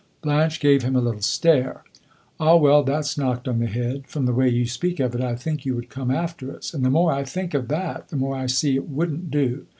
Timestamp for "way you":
4.33-4.65